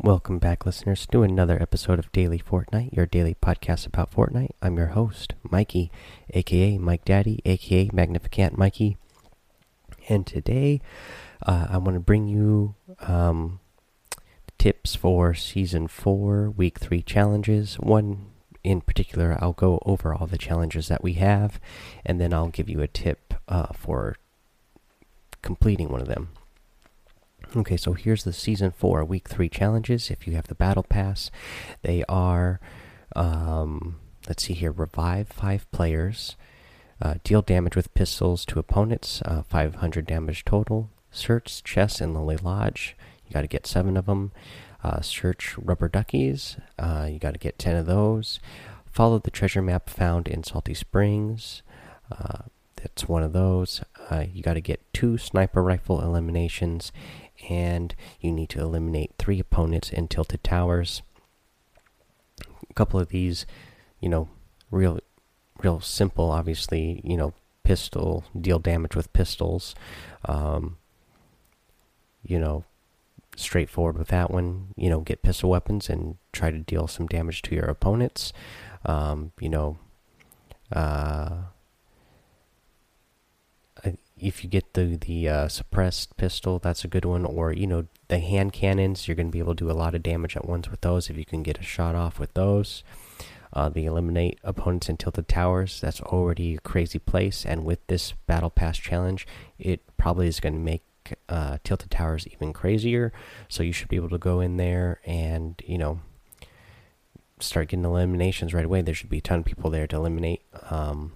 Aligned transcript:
Welcome 0.00 0.38
back, 0.38 0.64
listeners, 0.64 1.06
to 1.10 1.24
another 1.24 1.60
episode 1.60 1.98
of 1.98 2.12
Daily 2.12 2.38
Fortnite, 2.38 2.94
your 2.94 3.04
daily 3.04 3.34
podcast 3.34 3.84
about 3.84 4.12
Fortnite. 4.12 4.52
I'm 4.62 4.76
your 4.76 4.86
host, 4.86 5.34
Mikey, 5.42 5.90
aka 6.30 6.78
Mike 6.78 7.04
Daddy, 7.04 7.42
aka 7.44 7.90
Magnificent 7.92 8.56
Mikey. 8.56 8.96
And 10.08 10.24
today, 10.24 10.80
uh, 11.44 11.66
I 11.70 11.78
want 11.78 11.94
to 11.94 12.00
bring 12.00 12.28
you 12.28 12.76
um, 13.00 13.58
tips 14.56 14.94
for 14.94 15.34
Season 15.34 15.88
4, 15.88 16.50
Week 16.50 16.78
3 16.78 17.02
challenges. 17.02 17.74
One 17.74 18.26
in 18.62 18.82
particular, 18.82 19.36
I'll 19.40 19.52
go 19.52 19.82
over 19.84 20.14
all 20.14 20.28
the 20.28 20.38
challenges 20.38 20.86
that 20.86 21.02
we 21.02 21.14
have, 21.14 21.58
and 22.06 22.20
then 22.20 22.32
I'll 22.32 22.50
give 22.50 22.68
you 22.68 22.80
a 22.82 22.88
tip 22.88 23.34
uh, 23.48 23.72
for 23.72 24.14
completing 25.42 25.88
one 25.88 26.00
of 26.00 26.06
them. 26.06 26.28
Okay, 27.56 27.78
so 27.78 27.94
here's 27.94 28.24
the 28.24 28.32
season 28.34 28.72
four, 28.72 29.02
week 29.06 29.26
three 29.26 29.48
challenges. 29.48 30.10
If 30.10 30.26
you 30.26 30.34
have 30.34 30.48
the 30.48 30.54
battle 30.54 30.82
pass, 30.82 31.30
they 31.80 32.04
are, 32.06 32.60
um, 33.16 33.96
let's 34.26 34.42
see 34.42 34.52
here, 34.52 34.70
revive 34.70 35.28
five 35.28 35.70
players, 35.70 36.36
uh, 37.00 37.14
deal 37.24 37.40
damage 37.40 37.74
with 37.74 37.94
pistols 37.94 38.44
to 38.46 38.58
opponents, 38.58 39.22
uh, 39.24 39.42
500 39.44 40.06
damage 40.06 40.44
total, 40.44 40.90
search 41.10 41.64
chests 41.64 42.02
in 42.02 42.12
Lonely 42.12 42.36
Lodge. 42.36 42.94
You 43.26 43.32
got 43.32 43.42
to 43.42 43.48
get 43.48 43.66
seven 43.66 43.96
of 43.96 44.04
them. 44.04 44.32
Uh, 44.84 45.00
search 45.00 45.56
rubber 45.56 45.88
duckies. 45.88 46.58
Uh, 46.78 47.08
you 47.10 47.18
got 47.18 47.32
to 47.32 47.38
get 47.38 47.58
10 47.58 47.76
of 47.76 47.86
those. 47.86 48.40
Follow 48.84 49.18
the 49.18 49.30
treasure 49.30 49.62
map 49.62 49.88
found 49.88 50.28
in 50.28 50.44
Salty 50.44 50.74
Springs. 50.74 51.62
Uh, 52.12 52.42
that's 52.76 53.08
one 53.08 53.22
of 53.22 53.32
those. 53.32 53.82
Uh, 54.10 54.24
you 54.32 54.42
got 54.42 54.54
to 54.54 54.60
get 54.60 54.80
two 54.92 55.18
sniper 55.18 55.62
rifle 55.62 56.00
eliminations 56.00 56.92
and 57.48 57.94
you 58.20 58.32
need 58.32 58.48
to 58.50 58.60
eliminate 58.60 59.12
three 59.18 59.40
opponents 59.40 59.90
in 59.90 60.08
tilted 60.08 60.42
towers. 60.42 61.02
A 62.68 62.74
couple 62.74 63.00
of 63.00 63.08
these, 63.08 63.46
you 64.00 64.08
know, 64.08 64.28
real, 64.70 65.00
real 65.62 65.80
simple. 65.80 66.30
Obviously, 66.30 67.00
you 67.04 67.16
know, 67.16 67.32
pistol 67.62 68.24
deal 68.38 68.58
damage 68.58 68.96
with 68.96 69.12
pistols. 69.12 69.74
Um, 70.24 70.78
you 72.22 72.38
know, 72.38 72.64
straightforward 73.36 73.96
with 73.96 74.08
that 74.08 74.30
one. 74.30 74.68
You 74.76 74.90
know, 74.90 75.00
get 75.00 75.22
pistol 75.22 75.50
weapons 75.50 75.88
and 75.88 76.16
try 76.32 76.50
to 76.50 76.58
deal 76.58 76.86
some 76.86 77.06
damage 77.06 77.42
to 77.42 77.54
your 77.54 77.66
opponents. 77.66 78.32
Um, 78.84 79.32
you 79.40 79.48
know, 79.48 79.78
uh, 80.72 81.36
if 84.20 84.44
you 84.44 84.50
get 84.50 84.74
the 84.74 84.96
the 84.96 85.28
uh, 85.28 85.48
suppressed 85.48 86.16
pistol, 86.16 86.58
that's 86.58 86.84
a 86.84 86.88
good 86.88 87.04
one. 87.04 87.24
Or 87.24 87.52
you 87.52 87.66
know 87.66 87.86
the 88.08 88.18
hand 88.18 88.52
cannons, 88.52 89.06
you're 89.06 89.14
going 89.14 89.28
to 89.28 89.32
be 89.32 89.38
able 89.38 89.54
to 89.54 89.64
do 89.64 89.70
a 89.70 89.72
lot 89.72 89.94
of 89.94 90.02
damage 90.02 90.36
at 90.36 90.46
once 90.46 90.68
with 90.68 90.80
those. 90.80 91.10
If 91.10 91.16
you 91.16 91.24
can 91.24 91.42
get 91.42 91.58
a 91.58 91.62
shot 91.62 91.94
off 91.94 92.18
with 92.18 92.34
those, 92.34 92.82
uh, 93.52 93.68
the 93.68 93.86
eliminate 93.86 94.38
opponents 94.44 94.88
in 94.88 94.96
tilted 94.96 95.28
towers. 95.28 95.80
That's 95.80 96.00
already 96.00 96.56
a 96.56 96.60
crazy 96.60 96.98
place, 96.98 97.44
and 97.44 97.64
with 97.64 97.86
this 97.86 98.12
battle 98.26 98.50
pass 98.50 98.78
challenge, 98.78 99.26
it 99.58 99.80
probably 99.96 100.28
is 100.28 100.40
going 100.40 100.54
to 100.54 100.60
make 100.60 100.82
uh, 101.28 101.58
tilted 101.64 101.90
towers 101.90 102.26
even 102.28 102.52
crazier. 102.52 103.12
So 103.48 103.62
you 103.62 103.72
should 103.72 103.88
be 103.88 103.96
able 103.96 104.10
to 104.10 104.18
go 104.18 104.40
in 104.40 104.56
there 104.56 105.00
and 105.04 105.60
you 105.64 105.78
know 105.78 106.00
start 107.40 107.68
getting 107.68 107.84
eliminations 107.84 108.52
right 108.52 108.64
away. 108.64 108.82
There 108.82 108.94
should 108.94 109.10
be 109.10 109.18
a 109.18 109.22
ton 109.22 109.40
of 109.40 109.44
people 109.44 109.70
there 109.70 109.86
to 109.86 109.96
eliminate. 109.96 110.42
Um, 110.70 111.12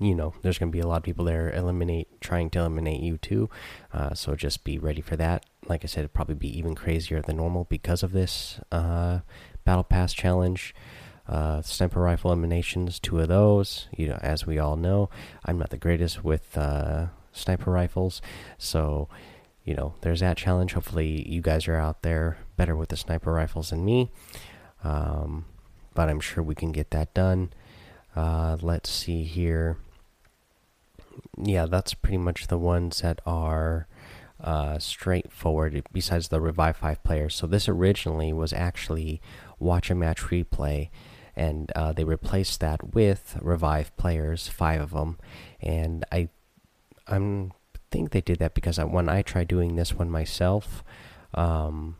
you 0.00 0.14
know, 0.14 0.34
there's 0.42 0.58
going 0.58 0.70
to 0.70 0.76
be 0.76 0.80
a 0.80 0.86
lot 0.86 0.98
of 0.98 1.02
people 1.02 1.24
there 1.24 1.50
eliminate, 1.52 2.20
trying 2.20 2.50
to 2.50 2.60
eliminate 2.60 3.00
you 3.00 3.16
too. 3.18 3.48
Uh, 3.92 4.14
so 4.14 4.34
just 4.34 4.64
be 4.64 4.78
ready 4.78 5.00
for 5.00 5.16
that. 5.16 5.46
Like 5.66 5.84
I 5.84 5.86
said, 5.86 6.00
it'd 6.00 6.14
probably 6.14 6.34
be 6.34 6.56
even 6.56 6.74
crazier 6.74 7.20
than 7.20 7.36
normal 7.36 7.64
because 7.64 8.02
of 8.02 8.12
this 8.12 8.60
uh, 8.70 9.20
battle 9.64 9.84
pass 9.84 10.12
challenge. 10.12 10.74
Uh, 11.28 11.60
sniper 11.60 12.00
rifle 12.00 12.32
eliminations, 12.32 12.98
two 12.98 13.20
of 13.20 13.28
those. 13.28 13.88
You 13.96 14.08
know, 14.08 14.18
as 14.22 14.46
we 14.46 14.58
all 14.58 14.76
know, 14.76 15.10
I'm 15.44 15.58
not 15.58 15.70
the 15.70 15.76
greatest 15.76 16.24
with 16.24 16.56
uh, 16.56 17.08
sniper 17.32 17.70
rifles, 17.70 18.22
so 18.56 19.08
you 19.68 19.74
know, 19.74 19.92
there's 20.00 20.20
that 20.20 20.38
challenge. 20.38 20.72
Hopefully, 20.72 21.28
you 21.28 21.42
guys 21.42 21.68
are 21.68 21.76
out 21.76 22.00
there 22.00 22.38
better 22.56 22.74
with 22.74 22.88
the 22.88 22.96
sniper 22.96 23.30
rifles 23.30 23.68
than 23.68 23.84
me. 23.84 24.10
Um, 24.82 25.44
but 25.92 26.08
I'm 26.08 26.20
sure 26.20 26.42
we 26.42 26.54
can 26.54 26.72
get 26.72 26.90
that 26.92 27.12
done. 27.12 27.50
Uh, 28.14 28.56
let's 28.60 28.90
see 28.90 29.22
here. 29.22 29.78
Yeah, 31.36 31.66
that's 31.66 31.94
pretty 31.94 32.18
much 32.18 32.46
the 32.48 32.58
ones 32.58 33.00
that 33.00 33.20
are 33.26 33.86
uh, 34.42 34.78
straightforward, 34.78 35.82
besides 35.92 36.28
the 36.28 36.40
Revive 36.40 36.76
5 36.76 37.02
players. 37.02 37.34
So, 37.34 37.46
this 37.46 37.68
originally 37.68 38.32
was 38.32 38.52
actually 38.52 39.20
Watch 39.58 39.90
a 39.90 39.94
Match 39.94 40.22
Replay, 40.22 40.90
and 41.36 41.70
uh, 41.74 41.92
they 41.92 42.04
replaced 42.04 42.60
that 42.60 42.94
with 42.94 43.36
Revive 43.40 43.96
players, 43.96 44.48
five 44.48 44.80
of 44.80 44.90
them. 44.90 45.18
And 45.60 46.04
I 46.12 46.28
I'm, 47.08 47.52
think 47.90 48.10
they 48.10 48.20
did 48.20 48.38
that 48.38 48.54
because 48.54 48.78
I, 48.78 48.84
when 48.84 49.08
I 49.08 49.22
tried 49.22 49.48
doing 49.48 49.76
this 49.76 49.94
one 49.94 50.10
myself, 50.10 50.84
um, 51.34 51.96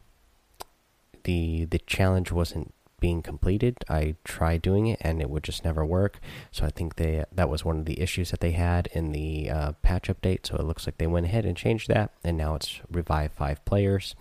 the 1.24 1.64
the 1.64 1.78
challenge 1.78 2.32
wasn't 2.32 2.74
being 3.00 3.22
completed. 3.22 3.76
I 3.88 4.16
tried 4.24 4.62
doing 4.62 4.86
it 4.86 4.98
and 5.00 5.20
it 5.20 5.30
would 5.30 5.44
just 5.44 5.64
never 5.64 5.84
work. 5.84 6.20
So 6.50 6.64
I 6.64 6.70
think 6.70 6.96
they 6.96 7.24
that 7.32 7.48
was 7.48 7.64
one 7.64 7.78
of 7.78 7.84
the 7.84 8.00
issues 8.00 8.30
that 8.30 8.40
they 8.40 8.52
had 8.52 8.88
in 8.92 9.12
the 9.12 9.50
uh, 9.50 9.72
patch 9.82 10.08
update. 10.08 10.46
So 10.46 10.56
it 10.56 10.64
looks 10.64 10.86
like 10.86 10.98
they 10.98 11.06
went 11.06 11.26
ahead 11.26 11.44
and 11.44 11.56
changed 11.56 11.88
that, 11.88 12.12
and 12.24 12.36
now 12.36 12.54
it's 12.54 12.80
revive 12.90 13.32
five 13.32 13.64
players. 13.64 14.14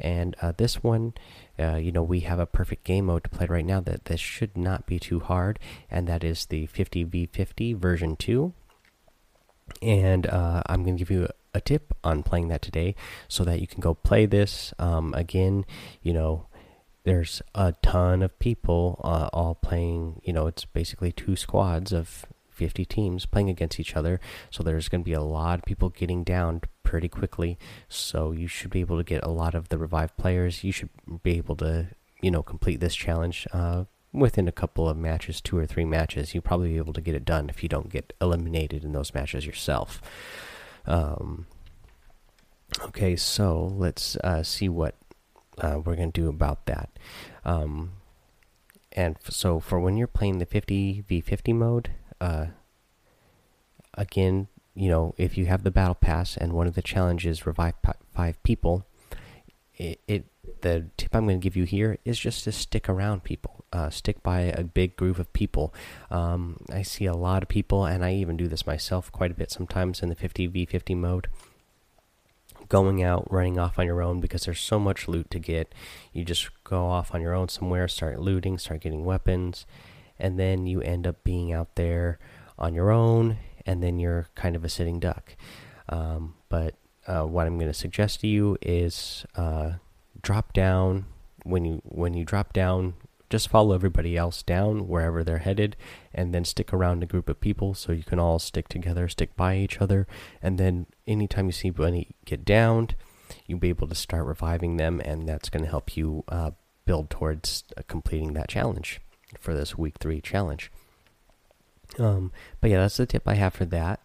And 0.00 0.36
uh, 0.40 0.52
this 0.56 0.82
one, 0.82 1.14
uh, 1.58 1.76
you 1.76 1.90
know, 1.90 2.02
we 2.02 2.20
have 2.20 2.38
a 2.38 2.46
perfect 2.46 2.84
game 2.84 3.06
mode 3.06 3.24
to 3.24 3.30
play 3.30 3.46
right 3.46 3.64
now 3.64 3.80
that 3.80 4.04
this 4.04 4.20
should 4.20 4.56
not 4.56 4.86
be 4.86 4.98
too 4.98 5.20
hard, 5.20 5.58
and 5.90 6.06
that 6.06 6.22
is 6.22 6.46
the 6.46 6.66
50v50 6.68 7.76
version 7.76 8.16
two. 8.16 8.52
And 9.82 10.26
uh, 10.26 10.62
I'm 10.66 10.82
going 10.82 10.96
to 10.96 11.04
give 11.04 11.10
you 11.10 11.28
a 11.54 11.60
tip 11.60 11.94
on 12.04 12.22
playing 12.22 12.48
that 12.48 12.62
today 12.62 12.94
so 13.26 13.44
that 13.44 13.60
you 13.60 13.66
can 13.66 13.80
go 13.80 13.94
play 13.94 14.26
this 14.26 14.72
um, 14.78 15.14
again 15.14 15.64
you 16.02 16.12
know 16.12 16.46
there's 17.08 17.40
a 17.54 17.72
ton 17.82 18.22
of 18.22 18.38
people 18.38 19.00
uh, 19.02 19.30
all 19.32 19.54
playing. 19.54 20.20
You 20.24 20.34
know, 20.34 20.46
it's 20.46 20.66
basically 20.66 21.10
two 21.10 21.36
squads 21.36 21.90
of 21.90 22.26
50 22.50 22.84
teams 22.84 23.24
playing 23.24 23.48
against 23.48 23.80
each 23.80 23.96
other. 23.96 24.20
So 24.50 24.62
there's 24.62 24.90
going 24.90 25.00
to 25.00 25.04
be 25.06 25.14
a 25.14 25.22
lot 25.22 25.60
of 25.60 25.64
people 25.64 25.88
getting 25.88 26.22
down 26.22 26.60
pretty 26.82 27.08
quickly. 27.08 27.58
So 27.88 28.32
you 28.32 28.46
should 28.46 28.70
be 28.70 28.80
able 28.80 28.98
to 28.98 29.04
get 29.04 29.24
a 29.24 29.30
lot 29.30 29.54
of 29.54 29.70
the 29.70 29.78
revived 29.78 30.18
players. 30.18 30.62
You 30.62 30.70
should 30.70 30.90
be 31.22 31.38
able 31.38 31.56
to, 31.56 31.88
you 32.20 32.30
know, 32.30 32.42
complete 32.42 32.80
this 32.80 32.94
challenge 32.94 33.46
uh, 33.54 33.84
within 34.12 34.46
a 34.46 34.52
couple 34.52 34.86
of 34.86 34.98
matches, 34.98 35.40
two 35.40 35.56
or 35.56 35.64
three 35.64 35.86
matches. 35.86 36.34
You'll 36.34 36.42
probably 36.42 36.72
be 36.72 36.76
able 36.76 36.92
to 36.92 37.00
get 37.00 37.14
it 37.14 37.24
done 37.24 37.48
if 37.48 37.62
you 37.62 37.70
don't 37.70 37.88
get 37.88 38.12
eliminated 38.20 38.84
in 38.84 38.92
those 38.92 39.14
matches 39.14 39.46
yourself. 39.46 40.02
Um, 40.84 41.46
okay, 42.82 43.16
so 43.16 43.64
let's 43.64 44.16
uh, 44.16 44.42
see 44.42 44.68
what 44.68 44.94
uh, 45.60 45.80
we're 45.84 45.96
going 45.96 46.12
to 46.12 46.20
do 46.20 46.28
about 46.28 46.66
that. 46.66 46.90
Um, 47.44 47.92
and 48.92 49.16
so 49.28 49.60
for 49.60 49.78
when 49.78 49.96
you're 49.96 50.06
playing 50.06 50.38
the 50.38 50.46
50 50.46 51.04
v 51.06 51.20
50 51.20 51.52
mode, 51.52 51.90
uh, 52.20 52.46
again, 53.94 54.48
you 54.74 54.88
know, 54.88 55.14
if 55.16 55.36
you 55.36 55.46
have 55.46 55.64
the 55.64 55.70
battle 55.70 55.94
pass 55.94 56.36
and 56.36 56.52
one 56.52 56.66
of 56.66 56.74
the 56.74 56.82
challenges 56.82 57.46
revive 57.46 57.74
five 58.14 58.42
people, 58.42 58.86
it, 59.76 60.00
it 60.06 60.24
the 60.60 60.86
tip 60.96 61.14
I'm 61.14 61.26
going 61.26 61.40
to 61.40 61.44
give 61.44 61.56
you 61.56 61.64
here 61.64 61.98
is 62.04 62.18
just 62.18 62.44
to 62.44 62.52
stick 62.52 62.88
around 62.88 63.24
people. 63.24 63.64
Uh, 63.72 63.90
stick 63.90 64.22
by 64.22 64.40
a 64.40 64.64
big 64.64 64.96
group 64.96 65.18
of 65.18 65.32
people. 65.32 65.74
Um, 66.10 66.56
I 66.72 66.82
see 66.82 67.04
a 67.04 67.14
lot 67.14 67.42
of 67.42 67.48
people, 67.48 67.84
and 67.84 68.04
I 68.04 68.14
even 68.14 68.36
do 68.36 68.48
this 68.48 68.66
myself 68.66 69.12
quite 69.12 69.30
a 69.30 69.34
bit 69.34 69.50
sometimes 69.50 70.02
in 70.02 70.08
the 70.08 70.14
50 70.14 70.46
v 70.46 70.64
50 70.64 70.94
mode 70.94 71.28
going 72.68 73.02
out, 73.02 73.30
running 73.30 73.58
off 73.58 73.78
on 73.78 73.86
your 73.86 74.02
own 74.02 74.20
because 74.20 74.44
there's 74.44 74.60
so 74.60 74.78
much 74.78 75.08
loot 75.08 75.30
to 75.30 75.38
get. 75.38 75.74
You 76.12 76.24
just 76.24 76.50
go 76.64 76.86
off 76.86 77.14
on 77.14 77.20
your 77.20 77.34
own 77.34 77.48
somewhere, 77.48 77.88
start 77.88 78.20
looting, 78.20 78.58
start 78.58 78.80
getting 78.80 79.04
weapons, 79.04 79.66
and 80.18 80.38
then 80.38 80.66
you 80.66 80.80
end 80.80 81.06
up 81.06 81.24
being 81.24 81.52
out 81.52 81.74
there 81.76 82.18
on 82.58 82.74
your 82.74 82.90
own, 82.90 83.38
and 83.66 83.82
then 83.82 83.98
you're 83.98 84.28
kind 84.34 84.56
of 84.56 84.64
a 84.64 84.68
sitting 84.68 85.00
duck. 85.00 85.36
Um, 85.88 86.34
but 86.48 86.74
uh, 87.06 87.24
what 87.24 87.46
I'm 87.46 87.58
going 87.58 87.70
to 87.70 87.74
suggest 87.74 88.20
to 88.20 88.26
you 88.26 88.58
is 88.60 89.24
uh, 89.36 89.72
drop 90.20 90.52
down 90.52 91.06
when 91.44 91.64
you 91.64 91.80
when 91.84 92.14
you 92.14 92.24
drop 92.24 92.52
down 92.52 92.94
just 93.30 93.48
follow 93.48 93.74
everybody 93.74 94.16
else 94.16 94.42
down 94.42 94.88
wherever 94.88 95.22
they're 95.22 95.38
headed 95.38 95.76
and 96.14 96.34
then 96.34 96.44
stick 96.44 96.72
around 96.72 97.02
a 97.02 97.06
group 97.06 97.28
of 97.28 97.40
people 97.40 97.74
so 97.74 97.92
you 97.92 98.02
can 98.02 98.18
all 98.18 98.38
stick 98.38 98.68
together 98.68 99.08
stick 99.08 99.36
by 99.36 99.56
each 99.56 99.80
other 99.80 100.06
and 100.42 100.58
then 100.58 100.86
anytime 101.06 101.46
you 101.46 101.52
see 101.52 101.72
any 101.82 102.08
get 102.24 102.44
downed 102.44 102.94
you'll 103.46 103.58
be 103.58 103.68
able 103.68 103.88
to 103.88 103.94
start 103.94 104.26
reviving 104.26 104.76
them 104.76 105.00
and 105.04 105.28
that's 105.28 105.50
going 105.50 105.62
to 105.62 105.70
help 105.70 105.96
you 105.96 106.24
uh, 106.28 106.50
build 106.84 107.10
towards 107.10 107.64
uh, 107.76 107.82
completing 107.86 108.32
that 108.32 108.48
challenge 108.48 109.00
for 109.38 109.54
this 109.54 109.76
week 109.76 109.96
three 110.00 110.20
challenge. 110.20 110.72
Um, 111.98 112.32
but 112.60 112.70
yeah 112.70 112.78
that's 112.78 112.96
the 112.98 113.06
tip 113.06 113.22
i 113.26 113.34
have 113.34 113.54
for 113.54 113.64
that. 113.66 114.00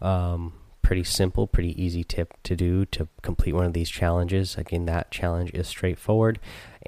Um, 0.00 0.54
pretty 0.82 1.02
simple, 1.02 1.48
pretty 1.48 1.80
easy 1.82 2.04
tip 2.04 2.34
to 2.44 2.54
do 2.54 2.84
to 2.86 3.08
complete 3.22 3.52
one 3.52 3.64
of 3.64 3.72
these 3.72 3.90
challenges. 3.90 4.56
Again, 4.56 4.86
that 4.86 5.10
challenge 5.10 5.50
is 5.52 5.66
straightforward, 5.66 6.38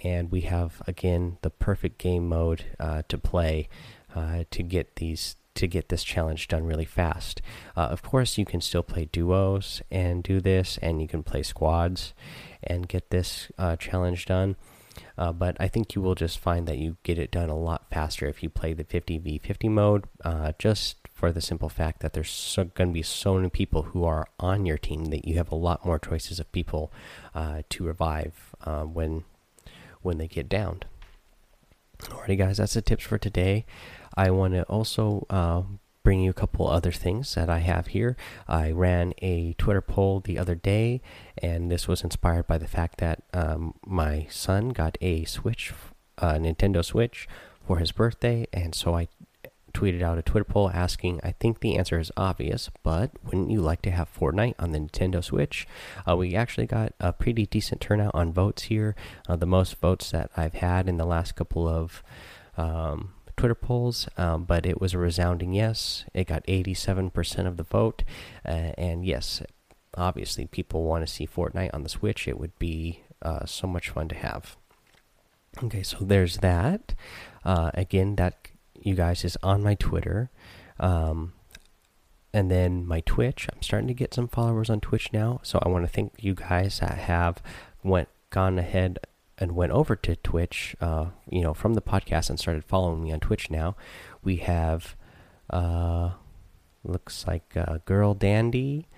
and 0.04 0.30
we 0.30 0.42
have 0.42 0.82
again 0.86 1.38
the 1.42 1.50
perfect 1.50 1.98
game 1.98 2.28
mode 2.28 2.64
uh, 2.78 3.02
to 3.08 3.18
play 3.18 3.68
uh, 4.14 4.44
to 4.50 4.62
get 4.62 4.96
these 4.96 5.36
to 5.54 5.66
get 5.66 5.88
this 5.88 6.04
challenge 6.04 6.46
done 6.46 6.64
really 6.64 6.84
fast. 6.84 7.42
Uh, 7.76 7.80
of 7.80 8.00
course, 8.00 8.38
you 8.38 8.44
can 8.44 8.60
still 8.60 8.82
play 8.82 9.06
duos 9.10 9.82
and 9.90 10.22
do 10.22 10.40
this, 10.40 10.78
and 10.80 11.02
you 11.02 11.08
can 11.08 11.24
play 11.24 11.42
squads 11.42 12.14
and 12.62 12.88
get 12.88 13.10
this 13.10 13.50
uh, 13.58 13.74
challenge 13.74 14.24
done. 14.26 14.54
Uh, 15.16 15.32
but 15.32 15.56
I 15.58 15.66
think 15.66 15.96
you 15.96 16.02
will 16.02 16.14
just 16.14 16.38
find 16.38 16.68
that 16.68 16.78
you 16.78 16.96
get 17.02 17.18
it 17.18 17.32
done 17.32 17.50
a 17.50 17.58
lot 17.58 17.90
faster 17.90 18.26
if 18.26 18.40
you 18.40 18.48
play 18.48 18.72
the 18.72 18.84
50v50 18.84 19.68
mode, 19.68 20.04
uh, 20.24 20.52
just 20.60 20.96
for 21.12 21.32
the 21.32 21.40
simple 21.40 21.68
fact 21.68 22.00
that 22.00 22.12
there's 22.12 22.30
so, 22.30 22.64
going 22.64 22.90
to 22.90 22.94
be 22.94 23.02
so 23.02 23.34
many 23.34 23.48
people 23.48 23.82
who 23.82 24.04
are 24.04 24.28
on 24.38 24.64
your 24.64 24.78
team 24.78 25.06
that 25.06 25.26
you 25.26 25.34
have 25.36 25.50
a 25.50 25.56
lot 25.56 25.84
more 25.84 25.98
choices 25.98 26.38
of 26.38 26.50
people 26.52 26.92
to 27.68 27.84
revive 27.84 28.54
when 28.92 29.24
when 30.02 30.18
they 30.18 30.28
get 30.28 30.48
downed. 30.48 30.84
Alrighty, 32.02 32.38
guys, 32.38 32.58
that's 32.58 32.74
the 32.74 32.82
tips 32.82 33.04
for 33.04 33.18
today. 33.18 33.66
I 34.16 34.30
want 34.30 34.54
to 34.54 34.62
also 34.64 35.26
uh, 35.30 35.62
bring 36.02 36.20
you 36.20 36.30
a 36.30 36.34
couple 36.34 36.68
other 36.68 36.92
things 36.92 37.34
that 37.34 37.50
I 37.50 37.58
have 37.58 37.88
here. 37.88 38.16
I 38.46 38.70
ran 38.70 39.14
a 39.18 39.54
Twitter 39.54 39.80
poll 39.80 40.20
the 40.20 40.38
other 40.38 40.54
day, 40.54 41.00
and 41.36 41.70
this 41.70 41.86
was 41.86 42.02
inspired 42.02 42.46
by 42.46 42.58
the 42.58 42.66
fact 42.66 42.98
that 42.98 43.22
um, 43.32 43.74
my 43.84 44.26
son 44.30 44.70
got 44.70 44.96
a 45.00 45.24
Switch, 45.24 45.72
a 46.16 46.34
Nintendo 46.34 46.84
Switch, 46.84 47.28
for 47.66 47.78
his 47.78 47.92
birthday, 47.92 48.46
and 48.52 48.74
so 48.74 48.96
I 48.96 49.08
tweeted 49.73 50.03
out 50.03 50.19
a 50.19 50.23
Twitter 50.23 50.44
poll 50.44 50.70
asking. 50.70 51.20
I 51.23 51.32
think 51.32 51.61
the 51.61 51.76
answer 51.76 51.99
is 51.99 52.12
obvious, 52.17 52.70
but 52.82 53.11
wouldn't 53.25 53.50
you 53.50 53.61
like 53.61 53.82
to 53.82 53.91
have 53.91 54.12
Fortnite 54.12 54.55
on 54.59 54.73
the 54.73 54.79
Nintendo 54.79 55.23
Switch? 55.23 55.67
Uh, 56.09 56.17
we 56.17 56.35
actually 56.35 56.67
got 56.67 56.94
a 57.00 57.12
pretty 57.12 57.47
decent 57.47 57.81
turnout 57.81 58.15
on 58.15 58.32
votes 58.32 58.65
here, 58.65 58.94
uh, 59.29 59.37
the 59.37 59.47
most 59.47 59.76
votes 59.76 60.11
that 60.11 60.31
I've 60.37 60.55
had 60.55 60.88
in 60.88 60.97
the 60.97 61.06
last 61.06 61.35
couple 61.35 61.69
of. 61.69 62.03
Um, 62.56 63.15
Twitter 63.37 63.55
polls, 63.55 64.09
um, 64.17 64.43
but 64.44 64.67
it 64.67 64.81
was 64.81 64.94
a 64.94 64.99
resounding 64.99 65.53
yes. 65.53 66.05
It 66.12 66.26
got 66.26 66.44
87% 66.47 67.47
of 67.47 67.56
the 67.56 67.62
vote. 67.62 68.03
Uh, 68.44 68.73
and 68.76 69.06
yes, 69.06 69.43
obviously, 69.94 70.47
people 70.47 70.82
want 70.82 71.06
to 71.06 71.12
see 71.12 71.25
Fortnite 71.25 71.70
on 71.73 71.85
the 71.85 71.88
Switch. 71.88 72.26
It 72.26 72.38
would 72.38 72.59
be 72.59 73.05
uh, 73.23 73.47
so 73.47 73.69
much 73.69 73.91
fun 73.91 74.09
to 74.09 74.17
have. 74.17 74.56
Okay, 75.62 75.82
so 75.82 75.99
there's 76.00 76.38
that. 76.38 76.94
Uh, 77.44 77.70
again, 77.75 78.17
that 78.17 78.49
you 78.88 78.94
guys 78.94 79.25
is 79.25 79.37
on 79.43 79.62
my 79.62 79.75
Twitter. 79.75 80.31
Um, 80.81 81.35
and 82.32 82.50
then 82.50 82.87
my 82.87 83.00
Twitch. 83.00 83.49
I'm 83.52 83.62
starting 83.62 83.88
to 83.88 83.94
get 83.94 84.14
some 84.14 84.29
followers 84.29 84.70
on 84.70 84.81
Twitch 84.81 85.12
now, 85.12 85.40
so 85.43 85.61
I 85.62 85.69
want 85.69 85.85
to 85.85 85.93
thank 85.93 86.12
you 86.19 86.35
guys 86.35 86.81
that 86.81 86.99
have 86.99 87.43
went 87.82 88.08
gone 88.31 88.58
ahead 88.58 88.99
and 89.38 89.52
went 89.52 89.73
over 89.73 89.96
to 89.96 90.17
Twitch, 90.17 90.76
uh, 90.81 91.06
you 91.31 91.40
know, 91.40 91.55
from 91.55 91.75
the 91.75 91.81
podcast 91.81 92.29
and 92.29 92.38
started 92.38 92.64
following 92.64 93.05
me 93.05 93.12
on 93.12 93.20
Twitch 93.20 93.50
now, 93.50 93.76
we 94.23 94.37
have, 94.37 94.96
uh, 95.50 96.11
looks 96.84 97.26
like 97.26 97.56
uh, 97.56 97.79
Girl 97.84 98.14
Dandy, 98.14 98.88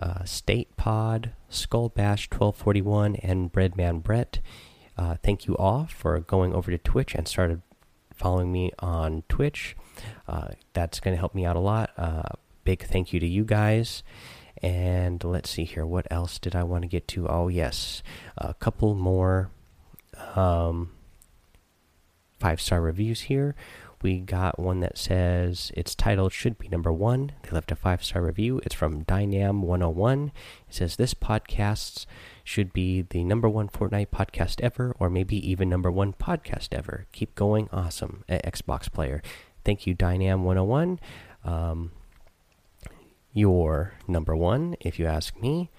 uh, 0.00 0.24
State 0.24 0.76
Pod, 0.76 1.32
Skull 1.48 1.88
Bash 1.88 2.30
1241, 2.30 3.16
and 3.16 3.52
Breadman 3.52 4.02
Brett. 4.02 4.38
Uh, 4.96 5.16
thank 5.22 5.46
you 5.46 5.56
all 5.56 5.86
for 5.86 6.18
going 6.20 6.54
over 6.54 6.70
to 6.70 6.78
Twitch 6.78 7.14
and 7.14 7.26
started 7.26 7.62
following 8.18 8.52
me 8.52 8.72
on 8.80 9.22
Twitch. 9.28 9.76
Uh, 10.26 10.48
that's 10.72 11.00
going 11.00 11.14
to 11.14 11.18
help 11.18 11.34
me 11.34 11.44
out 11.44 11.56
a 11.56 11.60
lot. 11.60 11.90
Uh, 11.96 12.22
big 12.64 12.82
thank 12.82 13.12
you 13.12 13.20
to 13.20 13.26
you 13.26 13.44
guys. 13.44 14.02
And 14.60 15.22
let's 15.22 15.50
see 15.50 15.64
here. 15.64 15.86
What 15.86 16.06
else 16.10 16.38
did 16.38 16.56
I 16.56 16.64
want 16.64 16.82
to 16.82 16.88
get 16.88 17.06
to? 17.08 17.28
Oh, 17.28 17.48
yes. 17.48 18.02
A 18.36 18.54
couple 18.54 18.94
more 18.94 19.50
um, 20.34 20.90
five 22.40 22.60
star 22.60 22.80
reviews 22.80 23.22
here. 23.22 23.54
We 24.00 24.20
got 24.20 24.58
one 24.58 24.80
that 24.80 24.96
says 24.96 25.72
its 25.76 25.94
title 25.94 26.28
should 26.28 26.58
be 26.58 26.68
number 26.68 26.92
one. 26.92 27.32
They 27.42 27.50
left 27.50 27.72
a 27.72 27.76
five 27.76 28.04
star 28.04 28.22
review. 28.22 28.60
It's 28.64 28.74
from 28.74 29.04
Dynam101. 29.04 30.28
It 30.28 30.32
says 30.68 30.96
this 30.96 31.14
podcast 31.14 32.06
should 32.44 32.72
be 32.72 33.02
the 33.02 33.24
number 33.24 33.48
one 33.48 33.68
Fortnite 33.68 34.08
podcast 34.08 34.60
ever, 34.60 34.94
or 34.98 35.10
maybe 35.10 35.36
even 35.50 35.68
number 35.68 35.90
one 35.90 36.12
podcast 36.12 36.72
ever. 36.72 37.06
Keep 37.12 37.34
going, 37.34 37.68
awesome, 37.72 38.24
Xbox 38.28 38.90
player. 38.90 39.20
Thank 39.64 39.86
you, 39.86 39.94
Dynam101. 39.94 40.98
Um, 41.44 41.92
you're 43.32 43.94
number 44.06 44.34
one, 44.36 44.76
if 44.80 44.98
you 44.98 45.06
ask 45.06 45.40
me. 45.40 45.70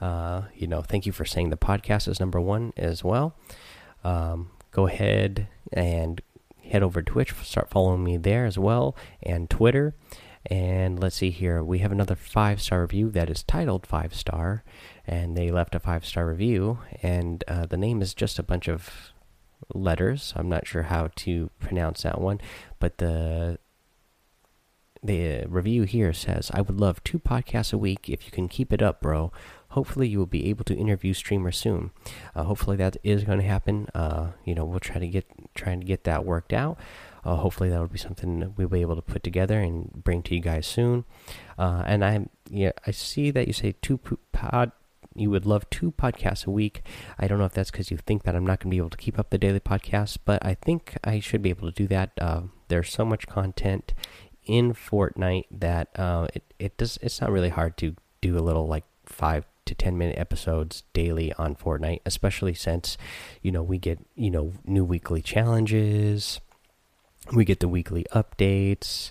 Uh, 0.00 0.42
you 0.54 0.66
know, 0.66 0.82
thank 0.82 1.06
you 1.06 1.12
for 1.12 1.24
saying 1.24 1.50
the 1.50 1.56
podcast 1.56 2.08
is 2.08 2.20
number 2.20 2.40
one 2.40 2.72
as 2.76 3.02
well. 3.02 3.34
Um, 4.02 4.50
go 4.70 4.86
ahead 4.86 5.48
and 5.72 6.20
head 6.70 6.82
over 6.82 7.02
to 7.02 7.12
Twitch, 7.12 7.32
start 7.42 7.70
following 7.70 8.04
me 8.04 8.16
there 8.16 8.46
as 8.46 8.58
well, 8.58 8.96
and 9.22 9.48
Twitter. 9.50 9.94
And 10.46 11.00
let's 11.00 11.16
see 11.16 11.30
here, 11.30 11.64
we 11.64 11.78
have 11.78 11.92
another 11.92 12.14
five 12.14 12.60
star 12.60 12.82
review 12.82 13.10
that 13.10 13.30
is 13.30 13.42
titled 13.42 13.86
five 13.86 14.14
star, 14.14 14.62
and 15.06 15.36
they 15.36 15.50
left 15.50 15.74
a 15.74 15.80
five 15.80 16.04
star 16.04 16.26
review, 16.26 16.80
and 17.02 17.42
uh, 17.48 17.66
the 17.66 17.78
name 17.78 18.02
is 18.02 18.12
just 18.12 18.38
a 18.38 18.42
bunch 18.42 18.68
of 18.68 19.12
letters. 19.72 20.34
I'm 20.36 20.48
not 20.48 20.66
sure 20.66 20.82
how 20.82 21.08
to 21.16 21.50
pronounce 21.60 22.02
that 22.02 22.20
one, 22.20 22.40
but 22.78 22.98
the 22.98 23.58
the 25.04 25.44
review 25.46 25.82
here 25.82 26.14
says, 26.14 26.50
I 26.54 26.62
would 26.62 26.80
love 26.80 27.04
two 27.04 27.18
podcasts 27.18 27.74
a 27.74 27.78
week 27.78 28.08
if 28.08 28.24
you 28.24 28.32
can 28.32 28.48
keep 28.48 28.72
it 28.72 28.80
up, 28.80 29.02
bro. 29.02 29.30
Hopefully, 29.68 30.08
you 30.08 30.18
will 30.18 30.26
be 30.26 30.48
able 30.48 30.64
to 30.64 30.74
interview 30.74 31.12
streamers 31.12 31.58
soon. 31.58 31.90
Uh, 32.34 32.44
hopefully, 32.44 32.76
that 32.78 32.96
is 33.02 33.24
going 33.24 33.38
to 33.38 33.44
happen. 33.44 33.88
Uh, 33.94 34.30
you 34.44 34.54
know, 34.54 34.64
we'll 34.64 34.80
try 34.80 34.98
to 34.98 35.08
get 35.08 35.26
trying 35.54 35.80
to 35.80 35.86
get 35.86 36.04
that 36.04 36.24
worked 36.24 36.52
out. 36.52 36.78
Uh, 37.24 37.36
hopefully, 37.36 37.68
that 37.68 37.80
will 37.80 37.88
be 37.88 37.98
something 37.98 38.54
we'll 38.56 38.68
be 38.68 38.80
able 38.80 38.96
to 38.96 39.02
put 39.02 39.22
together 39.22 39.60
and 39.60 39.90
bring 39.92 40.22
to 40.22 40.34
you 40.34 40.40
guys 40.40 40.66
soon. 40.66 41.04
Uh, 41.58 41.82
and 41.86 42.04
I, 42.04 42.26
yeah, 42.48 42.72
I 42.86 42.92
see 42.92 43.30
that 43.32 43.46
you 43.46 43.52
say 43.52 43.74
two 43.82 43.98
pod 44.32 44.72
you 45.16 45.30
would 45.30 45.46
love 45.46 45.68
two 45.70 45.92
podcasts 45.92 46.46
a 46.46 46.50
week. 46.50 46.82
I 47.18 47.28
don't 47.28 47.38
know 47.38 47.44
if 47.44 47.52
that's 47.52 47.70
because 47.70 47.90
you 47.90 47.96
think 47.98 48.24
that 48.24 48.34
I'm 48.34 48.44
not 48.44 48.58
going 48.60 48.70
to 48.70 48.74
be 48.74 48.78
able 48.78 48.90
to 48.90 48.96
keep 48.96 49.18
up 49.18 49.30
the 49.30 49.38
daily 49.38 49.60
podcast, 49.60 50.18
but 50.24 50.44
I 50.44 50.54
think 50.54 50.96
I 51.04 51.20
should 51.20 51.40
be 51.42 51.50
able 51.50 51.70
to 51.70 51.74
do 51.74 51.86
that. 51.86 52.10
Uh, 52.20 52.42
there's 52.66 52.90
so 52.90 53.04
much 53.04 53.26
content 53.26 53.94
in 54.46 54.74
Fortnite 54.74 55.46
that 55.50 55.88
uh, 55.98 56.28
it 56.34 56.42
it 56.58 56.76
does 56.76 56.98
it's 57.02 57.20
not 57.20 57.30
really 57.30 57.48
hard 57.48 57.76
to 57.78 57.94
do 58.20 58.38
a 58.38 58.40
little 58.40 58.66
like 58.66 58.84
five 59.06 59.46
to 59.66 59.74
10 59.74 59.96
minute 59.96 60.18
episodes 60.18 60.82
daily 60.92 61.32
on 61.34 61.54
Fortnite, 61.54 62.00
especially 62.04 62.54
since, 62.54 62.98
you 63.42 63.50
know, 63.50 63.62
we 63.62 63.78
get, 63.78 63.98
you 64.14 64.30
know, 64.30 64.52
new 64.64 64.84
weekly 64.84 65.22
challenges, 65.22 66.40
we 67.32 67.44
get 67.44 67.60
the 67.60 67.68
weekly 67.68 68.04
updates, 68.14 69.10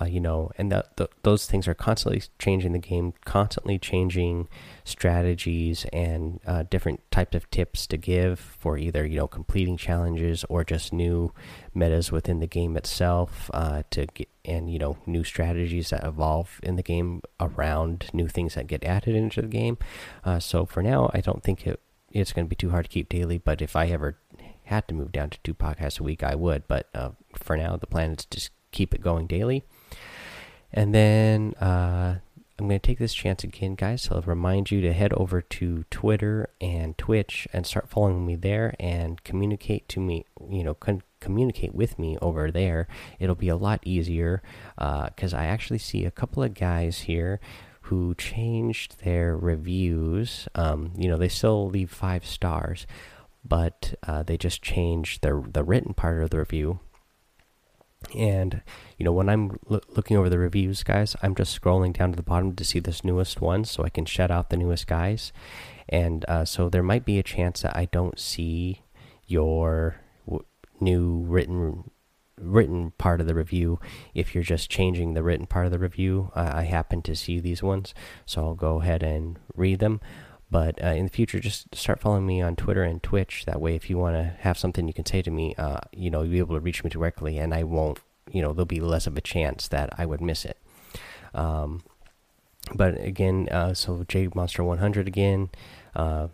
uh, 0.00 0.06
you 0.06 0.20
know, 0.20 0.50
and 0.56 0.72
the, 0.72 1.08
those 1.22 1.46
things 1.46 1.68
are 1.68 1.74
constantly 1.74 2.22
changing 2.38 2.72
the 2.72 2.78
game, 2.78 3.12
constantly 3.24 3.78
changing 3.78 4.48
strategies 4.84 5.84
and 5.92 6.40
uh, 6.46 6.64
different 6.70 7.00
types 7.10 7.34
of 7.36 7.50
tips 7.50 7.86
to 7.86 7.96
give 7.96 8.38
for 8.38 8.78
either 8.78 9.06
you 9.06 9.16
know 9.16 9.26
completing 9.26 9.76
challenges 9.76 10.44
or 10.48 10.64
just 10.64 10.92
new 10.92 11.32
metas 11.74 12.10
within 12.10 12.40
the 12.40 12.46
game 12.46 12.76
itself 12.76 13.50
uh, 13.54 13.82
to 13.90 14.06
get 14.06 14.28
and 14.44 14.72
you 14.72 14.78
know 14.78 14.96
new 15.06 15.22
strategies 15.22 15.90
that 15.90 16.02
evolve 16.04 16.58
in 16.62 16.76
the 16.76 16.82
game 16.82 17.22
around 17.38 18.06
new 18.12 18.26
things 18.26 18.54
that 18.54 18.66
get 18.66 18.82
added 18.84 19.14
into 19.14 19.42
the 19.42 19.48
game. 19.48 19.78
Uh, 20.24 20.40
so 20.40 20.64
for 20.66 20.82
now, 20.82 21.10
I 21.14 21.20
don't 21.20 21.42
think 21.42 21.66
it 21.66 21.80
it's 22.12 22.32
going 22.32 22.46
to 22.46 22.50
be 22.50 22.56
too 22.56 22.70
hard 22.70 22.84
to 22.84 22.90
keep 22.90 23.08
daily. 23.08 23.38
But 23.38 23.62
if 23.62 23.76
I 23.76 23.86
ever 23.86 24.18
had 24.64 24.86
to 24.88 24.94
move 24.94 25.12
down 25.12 25.30
to 25.30 25.38
two 25.42 25.54
podcasts 25.54 26.00
a 26.00 26.02
week, 26.02 26.22
I 26.22 26.34
would. 26.34 26.66
But 26.68 26.88
uh, 26.94 27.10
for 27.34 27.56
now, 27.56 27.76
the 27.76 27.86
plan 27.86 28.12
is 28.12 28.24
to 28.26 28.38
just 28.38 28.50
keep 28.70 28.94
it 28.94 29.00
going 29.00 29.26
daily. 29.26 29.64
And 30.72 30.94
then 30.94 31.54
uh, 31.60 32.18
I'm 32.58 32.68
going 32.68 32.80
to 32.80 32.86
take 32.86 32.98
this 32.98 33.14
chance 33.14 33.44
again, 33.44 33.74
guys, 33.74 34.04
to 34.04 34.20
remind 34.24 34.70
you 34.70 34.80
to 34.82 34.92
head 34.92 35.12
over 35.14 35.42
to 35.42 35.84
Twitter 35.90 36.48
and 36.60 36.96
Twitch 36.96 37.48
and 37.52 37.66
start 37.66 37.88
following 37.88 38.24
me 38.24 38.36
there 38.36 38.74
and 38.78 39.22
communicate 39.24 39.88
to 39.88 40.00
me, 40.00 40.24
you 40.48 40.62
know, 40.62 40.76
communicate 41.20 41.74
with 41.74 41.98
me 41.98 42.16
over 42.22 42.50
there. 42.50 42.88
It'll 43.18 43.34
be 43.34 43.48
a 43.48 43.56
lot 43.56 43.80
easier 43.84 44.42
because 44.76 45.34
uh, 45.34 45.38
I 45.38 45.44
actually 45.46 45.78
see 45.78 46.04
a 46.04 46.10
couple 46.10 46.42
of 46.42 46.54
guys 46.54 47.00
here 47.00 47.40
who 47.82 48.14
changed 48.14 49.02
their 49.04 49.36
reviews. 49.36 50.48
Um, 50.54 50.92
you 50.96 51.08
know, 51.08 51.16
they 51.16 51.28
still 51.28 51.68
leave 51.68 51.90
five 51.90 52.24
stars, 52.24 52.86
but 53.44 53.94
uh, 54.06 54.22
they 54.22 54.36
just 54.36 54.62
changed 54.62 55.22
the 55.22 55.44
the 55.52 55.64
written 55.64 55.94
part 55.94 56.22
of 56.22 56.30
the 56.30 56.38
review 56.38 56.78
and 58.14 58.62
you 58.98 59.04
know, 59.04 59.12
when 59.12 59.28
I'm 59.28 59.58
looking 59.68 60.16
over 60.16 60.28
the 60.28 60.38
reviews, 60.38 60.82
guys, 60.82 61.16
I'm 61.22 61.34
just 61.34 61.60
scrolling 61.60 61.92
down 61.96 62.10
to 62.10 62.16
the 62.16 62.22
bottom 62.22 62.54
to 62.54 62.64
see 62.64 62.78
this 62.78 63.04
newest 63.04 63.40
one, 63.40 63.64
so 63.64 63.84
I 63.84 63.88
can 63.88 64.04
shut 64.04 64.30
out 64.30 64.50
the 64.50 64.56
newest 64.56 64.86
guys. 64.86 65.32
And 65.88 66.24
uh, 66.28 66.44
so 66.44 66.68
there 66.68 66.82
might 66.82 67.04
be 67.04 67.18
a 67.18 67.22
chance 67.22 67.62
that 67.62 67.76
I 67.76 67.86
don't 67.86 68.18
see 68.18 68.82
your 69.26 69.96
new 70.80 71.24
written 71.26 71.90
written 72.38 72.92
part 72.98 73.20
of 73.20 73.26
the 73.26 73.34
review. 73.34 73.78
If 74.14 74.34
you're 74.34 74.44
just 74.44 74.70
changing 74.70 75.14
the 75.14 75.22
written 75.22 75.46
part 75.46 75.66
of 75.66 75.72
the 75.72 75.78
review, 75.78 76.30
I, 76.34 76.60
I 76.60 76.62
happen 76.64 77.02
to 77.02 77.14
see 77.14 77.40
these 77.40 77.62
ones, 77.62 77.94
so 78.26 78.44
I'll 78.44 78.54
go 78.54 78.80
ahead 78.80 79.02
and 79.02 79.38
read 79.54 79.78
them. 79.78 80.00
But 80.52 80.84
uh, 80.84 80.88
in 80.88 81.06
the 81.06 81.10
future, 81.10 81.40
just 81.40 81.74
start 81.74 81.98
following 81.98 82.26
me 82.26 82.42
on 82.42 82.56
Twitter 82.56 82.82
and 82.82 83.02
Twitch. 83.02 83.46
That 83.46 83.58
way, 83.58 83.74
if 83.74 83.88
you 83.88 83.96
want 83.96 84.16
to 84.16 84.36
have 84.40 84.58
something 84.58 84.86
you 84.86 84.92
can 84.92 85.06
say 85.06 85.22
to 85.22 85.30
me, 85.30 85.54
uh, 85.56 85.78
you 85.94 86.10
know, 86.10 86.20
you'll 86.20 86.32
be 86.32 86.38
able 86.40 86.56
to 86.56 86.60
reach 86.60 86.84
me 86.84 86.90
directly, 86.90 87.38
and 87.38 87.54
I 87.54 87.62
won't, 87.62 88.00
you 88.30 88.42
know, 88.42 88.52
there'll 88.52 88.66
be 88.66 88.78
less 88.78 89.06
of 89.06 89.16
a 89.16 89.22
chance 89.22 89.66
that 89.68 89.88
I 89.96 90.04
would 90.04 90.20
miss 90.20 90.44
it. 90.44 90.58
Um, 91.32 91.84
but 92.74 93.00
again, 93.00 93.48
uh, 93.50 93.72
so 93.72 94.04
J 94.06 94.28
Monster 94.34 94.62
100 94.62 95.08
again, 95.08 95.48
uh, 95.96 96.28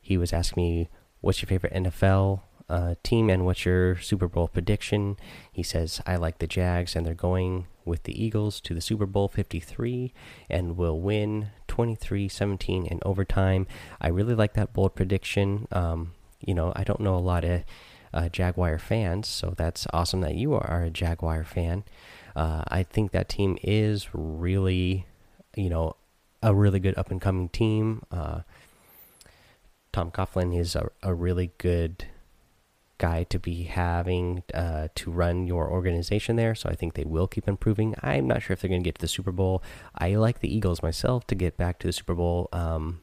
he 0.00 0.18
was 0.18 0.32
asking 0.32 0.60
me, 0.60 0.88
"What's 1.20 1.40
your 1.40 1.46
favorite 1.46 1.72
NFL 1.72 2.40
uh, 2.68 2.96
team 3.04 3.30
and 3.30 3.46
what's 3.46 3.64
your 3.64 4.00
Super 4.00 4.26
Bowl 4.26 4.48
prediction?" 4.48 5.16
He 5.52 5.62
says, 5.62 6.00
"I 6.04 6.16
like 6.16 6.38
the 6.38 6.48
Jags, 6.48 6.96
and 6.96 7.06
they're 7.06 7.14
going 7.14 7.68
with 7.84 8.02
the 8.02 8.24
Eagles 8.24 8.60
to 8.62 8.74
the 8.74 8.80
Super 8.80 9.06
Bowl 9.06 9.28
53 9.28 10.12
and 10.48 10.76
will 10.76 11.00
win 11.00 11.50
23-17 11.70 12.86
in 12.86 12.98
overtime." 13.02 13.66
I 14.00 14.08
really 14.08 14.34
like 14.34 14.54
that 14.54 14.72
bold 14.72 14.94
prediction. 14.94 15.68
Um, 15.72 16.12
you 16.44 16.54
know, 16.54 16.72
I 16.76 16.84
don't 16.84 17.00
know 17.00 17.14
a 17.14 17.18
lot 17.18 17.44
of 17.44 17.64
uh, 18.12 18.28
Jaguar 18.28 18.78
fans, 18.78 19.28
so 19.28 19.54
that's 19.56 19.86
awesome 19.92 20.20
that 20.22 20.34
you 20.34 20.54
are 20.54 20.82
a 20.82 20.90
Jaguar 20.90 21.44
fan. 21.44 21.84
Uh, 22.34 22.64
I 22.68 22.82
think 22.82 23.12
that 23.12 23.28
team 23.28 23.58
is 23.62 24.08
really 24.12 25.06
you 25.56 25.68
know, 25.68 25.96
a 26.42 26.54
really 26.54 26.80
good 26.80 26.96
up 26.96 27.10
and 27.10 27.20
coming 27.20 27.48
team. 27.48 28.02
Uh, 28.10 28.40
Tom 29.92 30.10
Coughlin 30.10 30.56
is 30.56 30.76
a, 30.76 30.90
a 31.02 31.12
really 31.12 31.52
good 31.58 32.06
guy 33.00 33.24
to 33.24 33.38
be 33.38 33.64
having 33.64 34.44
uh, 34.54 34.88
to 34.94 35.10
run 35.10 35.46
your 35.46 35.68
organization 35.68 36.36
there. 36.36 36.54
So 36.54 36.68
I 36.68 36.76
think 36.76 36.94
they 36.94 37.04
will 37.04 37.26
keep 37.26 37.48
improving. 37.48 37.96
I'm 38.02 38.28
not 38.28 38.42
sure 38.42 38.54
if 38.54 38.60
they're 38.60 38.68
going 38.68 38.82
to 38.82 38.86
get 38.86 38.96
to 38.96 39.00
the 39.00 39.08
Super 39.08 39.32
Bowl. 39.32 39.62
I 39.98 40.14
like 40.14 40.38
the 40.38 40.54
Eagles 40.54 40.82
myself 40.82 41.26
to 41.28 41.34
get 41.34 41.56
back 41.56 41.80
to 41.80 41.88
the 41.88 41.92
Super 41.92 42.14
Bowl. 42.14 42.48
Um, 42.52 43.00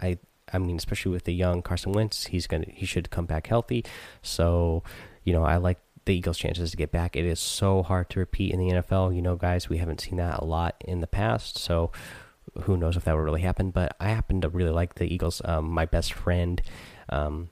I 0.00 0.18
I 0.52 0.58
mean, 0.58 0.76
especially 0.76 1.12
with 1.12 1.24
the 1.24 1.34
young 1.34 1.62
Carson 1.62 1.92
Wentz, 1.92 2.26
he's 2.26 2.46
gonna 2.46 2.66
he 2.68 2.86
should 2.86 3.10
come 3.10 3.26
back 3.26 3.46
healthy. 3.46 3.84
So 4.22 4.82
you 5.24 5.32
know, 5.32 5.44
I 5.44 5.56
like 5.56 5.78
the 6.04 6.14
Eagles' 6.14 6.38
chances 6.38 6.70
to 6.70 6.76
get 6.76 6.90
back. 6.90 7.16
It 7.16 7.24
is 7.24 7.38
so 7.38 7.82
hard 7.82 8.08
to 8.10 8.18
repeat 8.18 8.52
in 8.52 8.58
the 8.58 8.74
NFL. 8.74 9.14
You 9.14 9.22
know, 9.22 9.36
guys, 9.36 9.68
we 9.68 9.78
haven't 9.78 10.00
seen 10.00 10.16
that 10.16 10.40
a 10.40 10.44
lot 10.44 10.82
in 10.84 11.00
the 11.00 11.06
past. 11.06 11.58
So 11.58 11.92
who 12.62 12.76
knows 12.76 12.96
if 12.96 13.04
that 13.04 13.14
will 13.14 13.22
really 13.22 13.42
happen? 13.42 13.70
But 13.70 13.94
I 14.00 14.08
happen 14.08 14.40
to 14.40 14.48
really 14.48 14.70
like 14.70 14.94
the 14.94 15.12
Eagles. 15.12 15.42
Um, 15.44 15.70
my 15.70 15.84
best 15.84 16.12
friend, 16.14 16.62
um, 17.10 17.50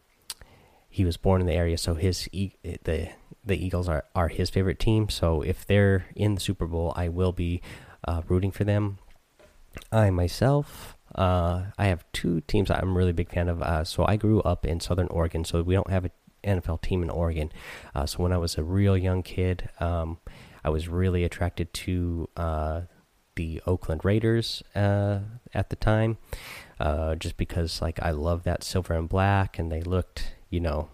he 0.97 1.05
was 1.05 1.19
born 1.19 1.43
in 1.43 1.47
the 1.47 1.53
area, 1.53 1.77
so 1.77 1.93
his 1.93 2.27
the 2.33 3.11
the 3.45 3.67
Eagles 3.67 3.87
are 3.87 4.05
are 4.15 4.29
his 4.29 4.49
favorite 4.49 4.79
team. 4.79 5.11
So 5.11 5.43
if 5.43 5.67
they're 5.67 6.07
in 6.17 6.37
the 6.37 6.41
Super 6.41 6.67
Bowl, 6.67 6.95
I 6.97 7.11
will 7.11 7.33
be 7.33 7.61
uh, 8.09 8.23
rooting 8.29 8.51
for 8.51 8.65
them. 8.65 8.97
I 9.93 10.09
myself. 10.09 10.97
Uh, 11.15 11.65
I 11.77 11.89
have 11.89 12.11
two 12.13 12.41
teams 12.43 12.71
I'm 12.71 12.97
really 12.97 13.13
big 13.13 13.31
fan 13.31 13.51
of. 13.51 13.61
Uh, 13.61 13.85
so 13.85 14.07
I 14.09 14.17
grew 14.17 14.41
up 14.41 14.65
in 14.65 14.81
Southern 14.81 15.09
Oregon, 15.09 15.45
so 15.45 15.63
we 15.63 15.75
don't 15.75 15.91
have 15.91 16.07
an 16.07 16.13
NFL 16.43 16.81
team 16.81 17.03
in 17.03 17.11
Oregon. 17.11 17.53
Uh, 17.95 18.07
so 18.07 18.23
when 18.23 18.33
I 18.33 18.39
was 18.39 18.57
a 18.57 18.65
real 18.65 18.97
young 18.97 19.23
kid, 19.23 19.69
um, 19.79 20.17
I 20.65 20.71
was 20.71 20.89
really 20.89 21.25
attracted 21.25 21.75
to 21.75 22.31
uh, 22.39 22.81
the 23.35 23.61
Oakland 23.67 24.03
Raiders 24.03 24.63
uh, 24.75 25.19
at 25.53 25.69
the 25.69 25.77
time, 25.77 26.17
just 27.19 27.37
because 27.37 27.83
like 27.83 28.01
I 28.01 28.13
love 28.13 28.45
that 28.45 28.65
silver 28.65 28.95
and 28.95 29.11
black, 29.11 29.59
and 29.59 29.71
they 29.71 29.83
looked, 29.83 30.36
you 30.57 30.61
know, 30.61 30.89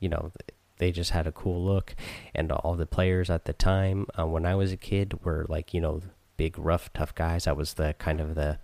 you 0.00 0.08
know, 0.08 0.32
they 0.78 0.90
just 0.90 1.10
had 1.10 1.26
a 1.26 1.32
cool 1.32 1.62
look, 1.62 1.94
and 2.34 2.50
all 2.50 2.76
the 2.76 2.86
players 2.86 3.28
at 3.28 3.44
the 3.44 3.52
time 3.52 4.06
uh, 4.18 4.26
when 4.26 4.46
I 4.46 4.54
was 4.54 4.72
a 4.72 4.78
kid 4.78 5.20
were 5.22 5.44
like, 5.50 5.74
you 5.74 5.82
know, 5.82 6.00
big, 6.38 6.58
rough, 6.58 6.90
tough 6.94 7.14
guys. 7.14 7.46
I 7.46 7.52
was 7.52 7.74
the 7.74 7.94
kind 7.98 8.22
of 8.22 8.34
the 8.34 8.58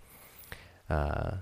uh, 0.89 1.37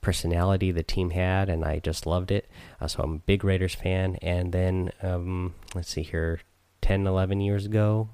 personality 0.00 0.70
the 0.70 0.84
team 0.84 1.10
had, 1.10 1.48
and 1.48 1.64
I 1.64 1.80
just 1.80 2.06
loved 2.06 2.30
it. 2.30 2.48
Uh, 2.80 2.86
so 2.86 3.02
I'm 3.02 3.14
a 3.14 3.18
big 3.18 3.42
Raiders 3.42 3.74
fan. 3.74 4.18
And 4.22 4.52
then 4.52 4.92
um, 5.02 5.54
let's 5.74 5.90
see 5.90 6.02
here, 6.02 6.42
10, 6.82 7.08
11 7.08 7.40
years 7.40 7.66
ago, 7.66 8.08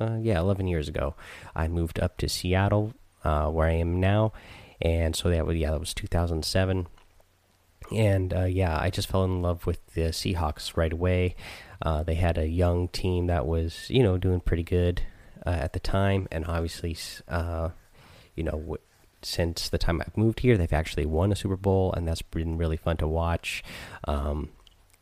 uh, 0.00 0.18
yeah, 0.22 0.38
11 0.38 0.68
years 0.68 0.86
ago, 0.86 1.16
I 1.54 1.66
moved 1.66 1.98
up 1.98 2.16
to 2.18 2.28
Seattle, 2.28 2.94
uh, 3.24 3.48
where 3.48 3.66
I 3.66 3.72
am 3.72 3.98
now. 3.98 4.32
And 4.80 5.16
so 5.16 5.30
that 5.30 5.44
was 5.44 5.56
yeah, 5.56 5.72
that 5.72 5.80
was 5.80 5.92
2007. 5.94 6.86
And 7.92 8.32
uh, 8.32 8.44
yeah, 8.44 8.78
I 8.78 8.90
just 8.90 9.08
fell 9.08 9.24
in 9.24 9.42
love 9.42 9.66
with 9.66 9.84
the 9.94 10.02
Seahawks 10.10 10.76
right 10.76 10.92
away. 10.92 11.36
Uh, 11.82 12.02
they 12.02 12.14
had 12.14 12.38
a 12.38 12.46
young 12.46 12.88
team 12.88 13.26
that 13.26 13.46
was, 13.46 13.88
you 13.90 14.02
know, 14.02 14.18
doing 14.18 14.40
pretty 14.40 14.62
good 14.62 15.02
uh, 15.46 15.50
at 15.50 15.72
the 15.72 15.80
time, 15.80 16.28
and 16.30 16.44
obviously, 16.44 16.96
you 18.36 18.44
know, 18.44 18.78
since 19.22 19.68
the 19.68 19.78
time 19.78 20.00
I've 20.00 20.16
moved 20.16 20.40
here. 20.40 20.56
They've 20.56 20.72
actually 20.72 21.06
won 21.06 21.32
a 21.32 21.36
Super 21.36 21.56
Bowl, 21.56 21.92
and 21.92 22.06
that's 22.06 22.22
been 22.22 22.56
really 22.56 22.76
fun 22.76 22.96
to 22.98 23.08
watch. 23.08 23.62
Um, 24.04 24.50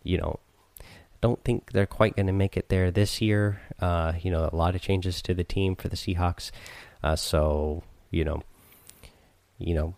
you 0.03 0.19
know, 0.19 0.41
don't 1.21 1.43
think 1.45 1.73
they're 1.73 1.87
quite 1.87 2.17
going 2.17 2.27
to 2.27 2.33
make 2.33 2.57
it 2.57 2.69
there 2.69 2.91
this 2.91 3.21
year. 3.21 3.61
Uh, 3.81 4.15
you 4.21 4.31
know, 4.31 4.49
a 4.51 4.57
lot 4.57 4.75
of 4.75 4.83
changes 4.83 5.23
to 5.23 5.35
the 5.35 5.45
team 5.45 5.77
for 5.77 5.89
the 5.89 5.97
Seahawks. 5.97 6.51
Uh, 7.03 7.17
so 7.17 7.83
you 8.11 8.25
know, 8.25 8.43
you 9.59 9.75
know, 9.75 9.95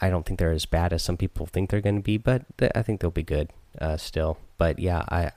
I 0.00 0.10
don't 0.10 0.24
think 0.24 0.38
they're 0.38 0.52
as 0.52 0.66
bad 0.66 0.92
as 0.92 1.02
some 1.02 1.16
people 1.16 1.46
think 1.46 1.70
they're 1.70 1.80
going 1.80 1.96
to 1.96 2.02
be, 2.02 2.18
but 2.18 2.44
I 2.74 2.82
think 2.82 3.00
they'll 3.00 3.10
be 3.10 3.22
good 3.22 3.50
uh, 3.80 3.96
still. 3.96 4.38
But 4.56 4.78
yeah, 4.78 5.04
I 5.08 5.32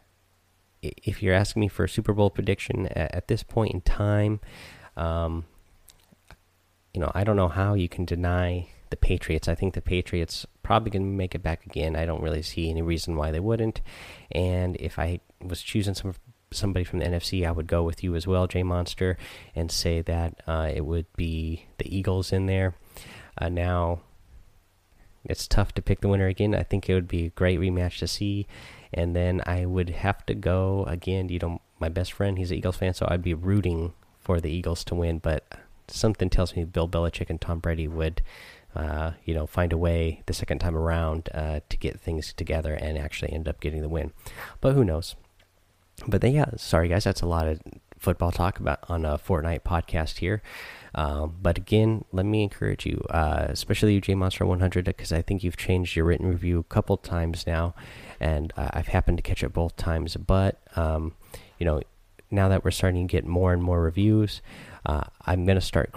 if 0.81 1.21
you're 1.21 1.35
asking 1.35 1.59
me 1.61 1.67
for 1.67 1.83
a 1.83 1.89
Super 1.89 2.13
Bowl 2.13 2.29
prediction 2.29 2.87
at, 2.87 3.13
at 3.15 3.27
this 3.27 3.43
point 3.43 3.73
in 3.73 3.81
time, 3.81 4.39
um, 4.97 5.45
you 6.93 6.99
know, 6.99 7.11
I 7.13 7.23
don't 7.23 7.35
know 7.35 7.49
how 7.49 7.73
you 7.75 7.87
can 7.87 8.05
deny 8.05 8.67
the 8.89 8.97
Patriots. 8.97 9.47
I 9.47 9.55
think 9.55 9.73
the 9.73 9.81
Patriots 9.81 10.45
probably 10.63 10.91
going 10.91 11.03
to 11.03 11.17
make 11.17 11.35
it 11.35 11.43
back 11.43 11.65
again. 11.65 11.95
I 11.95 12.05
don't 12.05 12.21
really 12.21 12.41
see 12.41 12.69
any 12.69 12.81
reason 12.81 13.15
why 13.15 13.31
they 13.31 13.39
wouldn't. 13.39 13.81
And 14.31 14.75
if 14.77 14.99
I 14.99 15.19
was 15.39 15.61
choosing 15.61 15.93
some 15.93 16.15
somebody 16.53 16.83
from 16.83 16.99
the 16.99 17.05
NFC, 17.05 17.47
I 17.47 17.51
would 17.51 17.67
go 17.67 17.81
with 17.81 18.03
you 18.03 18.13
as 18.15 18.27
well, 18.27 18.45
Jay 18.45 18.61
Monster, 18.61 19.17
and 19.55 19.71
say 19.71 20.01
that 20.01 20.41
uh, 20.45 20.69
it 20.73 20.85
would 20.85 21.05
be 21.15 21.65
the 21.77 21.95
Eagles 21.95 22.33
in 22.33 22.45
there. 22.45 22.75
Uh, 23.37 23.47
now, 23.47 24.01
it's 25.25 25.47
tough 25.47 25.73
to 25.73 25.81
pick 25.81 26.01
the 26.01 26.07
winner 26.07 26.27
again. 26.27 26.55
I 26.55 26.63
think 26.63 26.89
it 26.89 26.93
would 26.93 27.07
be 27.07 27.25
a 27.25 27.29
great 27.29 27.59
rematch 27.59 27.99
to 27.99 28.07
see. 28.07 28.47
And 28.93 29.15
then 29.15 29.41
I 29.45 29.65
would 29.65 29.89
have 29.89 30.25
to 30.25 30.35
go 30.35 30.83
again. 30.85 31.29
You 31.29 31.39
know, 31.39 31.61
my 31.79 31.89
best 31.89 32.13
friend, 32.13 32.37
he's 32.37 32.51
an 32.51 32.57
Eagles 32.57 32.77
fan, 32.77 32.93
so 32.93 33.07
I'd 33.09 33.21
be 33.21 33.33
rooting 33.33 33.93
for 34.19 34.39
the 34.39 34.51
Eagles 34.51 34.83
to 34.85 34.95
win. 34.95 35.19
But 35.19 35.45
something 35.87 36.29
tells 36.29 36.55
me 36.55 36.63
Bill 36.63 36.87
Belichick 36.87 37.29
and 37.29 37.39
Tom 37.39 37.59
Brady 37.59 37.87
would, 37.87 38.21
uh, 38.75 39.11
you 39.23 39.33
know, 39.33 39.45
find 39.45 39.71
a 39.71 39.77
way 39.77 40.23
the 40.25 40.33
second 40.33 40.59
time 40.59 40.75
around 40.75 41.29
uh, 41.33 41.61
to 41.69 41.77
get 41.77 41.99
things 41.99 42.33
together 42.33 42.73
and 42.73 42.97
actually 42.97 43.31
end 43.31 43.47
up 43.47 43.59
getting 43.59 43.81
the 43.81 43.89
win. 43.89 44.11
But 44.59 44.73
who 44.73 44.83
knows? 44.83 45.15
But 46.07 46.21
then, 46.21 46.33
yeah, 46.33 46.51
sorry 46.57 46.87
guys, 46.87 47.03
that's 47.03 47.21
a 47.21 47.27
lot 47.27 47.47
of 47.47 47.61
football 47.99 48.31
talk 48.31 48.59
about 48.59 48.79
on 48.89 49.05
a 49.05 49.17
Fortnite 49.17 49.61
podcast 49.61 50.17
here. 50.17 50.41
Um, 50.93 51.37
but 51.41 51.57
again, 51.57 52.05
let 52.11 52.25
me 52.25 52.43
encourage 52.43 52.85
you, 52.85 53.03
uh, 53.09 53.47
especially 53.49 53.93
you, 53.93 54.01
J 54.01 54.15
Monster 54.15 54.45
100, 54.45 54.85
because 54.85 55.11
I 55.11 55.21
think 55.21 55.43
you've 55.43 55.57
changed 55.57 55.95
your 55.95 56.05
written 56.05 56.27
review 56.27 56.59
a 56.59 56.63
couple 56.63 56.97
times 56.97 57.47
now, 57.47 57.73
and 58.19 58.51
uh, 58.57 58.69
I've 58.73 58.87
happened 58.87 59.17
to 59.17 59.21
catch 59.21 59.43
it 59.43 59.53
both 59.53 59.75
times. 59.77 60.17
But 60.17 60.61
um, 60.75 61.13
you 61.59 61.65
know, 61.65 61.81
now 62.29 62.49
that 62.49 62.63
we're 62.63 62.71
starting 62.71 63.07
to 63.07 63.11
get 63.11 63.25
more 63.25 63.53
and 63.53 63.63
more 63.63 63.81
reviews, 63.81 64.41
uh, 64.85 65.03
I'm 65.25 65.45
gonna 65.45 65.61
start. 65.61 65.93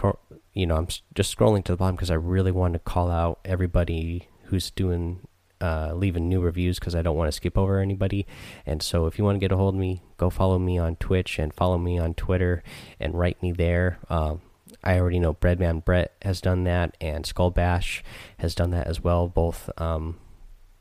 You 0.53 0.67
know, 0.67 0.77
I'm 0.77 0.89
just 1.15 1.37
scrolling 1.37 1.65
to 1.65 1.73
the 1.73 1.77
bottom 1.77 1.97
because 1.97 2.11
I 2.11 2.15
really 2.15 2.53
want 2.53 2.75
to 2.75 2.79
call 2.79 3.11
out 3.11 3.41
everybody 3.45 4.29
who's 4.45 4.71
doing 4.71 5.27
uh, 5.61 5.95
leaving 5.95 6.29
new 6.29 6.41
reviews 6.41 6.79
because 6.79 6.95
I 6.95 7.03
don't 7.03 7.17
want 7.17 7.29
to 7.29 7.33
skip 7.33 7.57
over 7.57 7.81
anybody. 7.81 8.27
And 8.67 8.83
so, 8.83 9.07
if 9.07 9.19
you 9.19 9.25
want 9.25 9.37
to 9.37 9.41
get 9.41 9.51
a 9.51 9.57
hold 9.57 9.75
of 9.75 9.81
me, 9.81 10.03
go 10.19 10.31
follow 10.31 10.59
me 10.59 10.79
on 10.79 10.97
Twitch 10.97 11.39
and 11.39 11.53
follow 11.53 11.79
me 11.79 11.99
on 11.99 12.15
Twitter 12.15 12.63
and 13.01 13.19
write 13.19 13.43
me 13.43 13.51
there. 13.51 13.99
Um, 14.09 14.43
I 14.85 14.99
already 14.99 15.19
know 15.19 15.35
Breadman 15.35 15.85
Brett 15.85 16.13
has 16.23 16.41
done 16.41 16.65
that, 16.65 16.97
and 17.01 17.25
Skull 17.25 17.51
Bash 17.51 18.05
has 18.39 18.55
done 18.55 18.71
that 18.71 18.87
as 18.87 19.03
well. 19.03 19.27
Both, 19.29 19.71
um, 19.81 20.19